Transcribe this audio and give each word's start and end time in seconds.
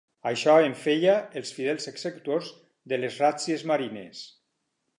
Això 0.27 0.53
en 0.67 0.71
feia 0.83 1.17
els 1.41 1.51
fidels 1.57 1.85
executors 1.91 2.49
de 2.93 2.99
les 3.03 3.19
ràtzies 3.25 3.67
marines. 3.73 4.27